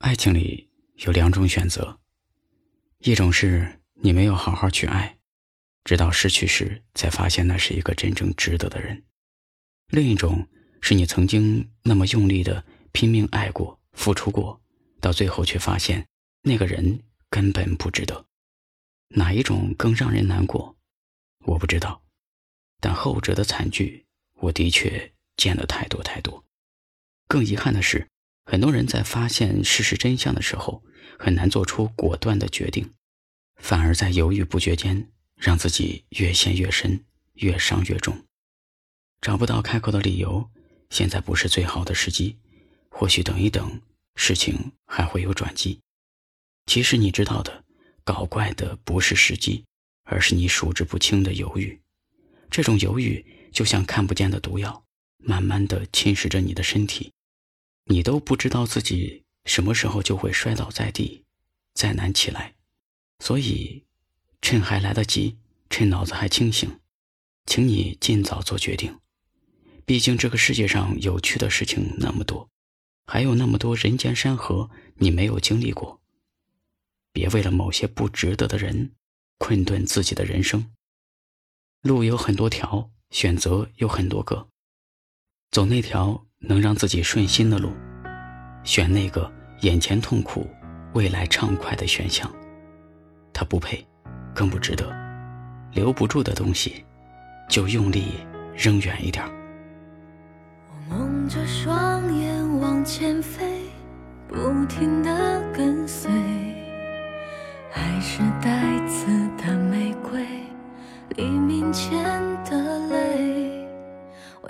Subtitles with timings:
[0.00, 0.70] 爱情里
[1.04, 2.00] 有两种选择，
[3.00, 5.18] 一种是你没有好好去爱，
[5.84, 8.96] 直到失去时才发现那是一个真正值得的人；
[9.88, 10.48] 另一种
[10.80, 14.62] 是你曾经那么用力的拼命爱过、付出过，
[15.02, 16.08] 到最后却发现
[16.44, 18.24] 那个人根本不值得。
[19.08, 20.78] 哪一种更让人难过？
[21.44, 22.02] 我不知道，
[22.80, 24.06] 但后者的惨剧，
[24.36, 26.42] 我的确见得太多太多。
[27.28, 28.08] 更遗憾的是。
[28.44, 30.82] 很多人在发现事实真相的时候，
[31.18, 32.92] 很难做出果断的决定，
[33.56, 38.24] 反而在犹豫不决间，让自己越陷越深，越伤越重。
[39.20, 40.50] 找不到开口的理由，
[40.88, 42.38] 现在不是最好的时机，
[42.88, 43.80] 或许等一等，
[44.16, 45.78] 事情还会有转机。
[46.66, 47.64] 其实你知道的，
[48.02, 49.64] 搞怪的不是时机，
[50.04, 51.80] 而是你数之不清的犹豫。
[52.50, 54.82] 这种犹豫就像看不见的毒药，
[55.18, 57.12] 慢慢的侵蚀着你的身体。
[57.90, 61.24] 你都不知道自己什么时候就会摔倒在地，
[61.74, 62.54] 再难起来，
[63.18, 63.84] 所以，
[64.40, 65.36] 趁还来得及，
[65.68, 66.78] 趁脑子还清醒，
[67.46, 68.96] 请你尽早做决定。
[69.84, 72.48] 毕竟这个世界上有趣的事情那么多，
[73.06, 76.00] 还有那么多人间山河你没有经历过。
[77.12, 78.92] 别为了某些不值得的人，
[79.38, 80.72] 困顿自己的人生。
[81.82, 84.48] 路有很多条，选择有很多个，
[85.50, 86.29] 走那条。
[86.42, 87.72] 能让自己顺心的路，
[88.64, 90.48] 选那个眼前痛苦、
[90.94, 92.30] 未来畅快的选项。
[93.32, 93.86] 他不配，
[94.34, 94.90] 更不值得。
[95.72, 96.84] 留不住的东西，
[97.48, 98.14] 就用力
[98.56, 99.24] 扔远一点。
[100.88, 103.60] 我蒙着双眼往前飞，
[104.26, 106.10] 不停的跟随。
[107.70, 110.26] 还是带刺的玫瑰，
[111.16, 112.02] 黎明前
[112.46, 112.89] 的。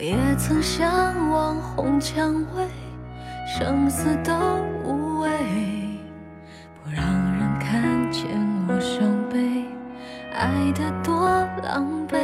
[0.00, 2.66] 也曾向往红蔷薇，
[3.46, 4.32] 生死都
[4.82, 5.28] 无畏，
[6.82, 8.24] 不让人看见
[8.66, 9.62] 我伤悲，
[10.32, 11.28] 爱得多
[11.62, 12.16] 狼狈，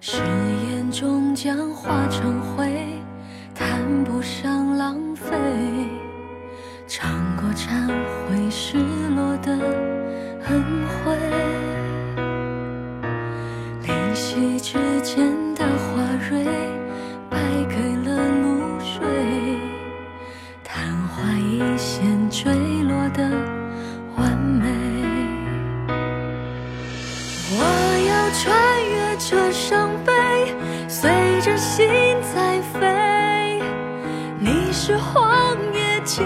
[0.00, 0.20] 誓
[0.66, 2.84] 言终将化成灰，
[3.54, 5.36] 谈不上浪费，
[6.88, 7.86] 尝过忏
[8.26, 8.76] 悔失
[9.14, 9.52] 落的
[10.48, 10.64] 恩
[11.04, 11.16] 惠，
[13.86, 15.43] 灵犀之间。
[16.26, 16.42] 垂
[17.28, 19.04] 败给了露水
[20.62, 22.50] 昙花一现坠
[22.82, 23.28] 落的
[24.16, 24.66] 完美。
[27.50, 27.60] 我
[28.08, 28.48] 要穿
[28.88, 30.12] 越这伤悲
[30.88, 31.10] 随
[31.42, 31.86] 着心
[32.34, 33.60] 在飞。
[34.38, 36.24] 你是荒野尽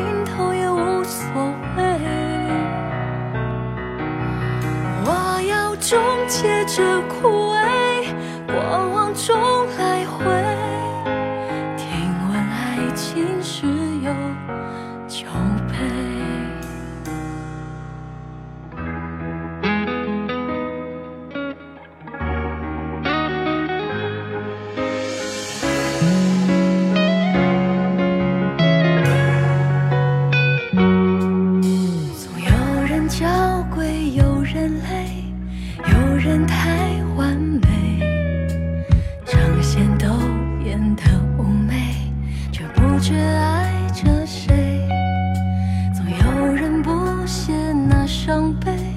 [48.29, 48.88] 伤悲。